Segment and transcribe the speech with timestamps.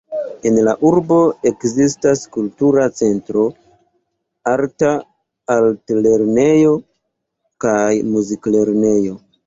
[0.49, 1.17] En la urbo
[1.49, 3.45] ekzistas kultura centro,
[4.55, 4.91] arta
[5.59, 6.77] altlernejo
[7.67, 9.19] kaj muziklernejo.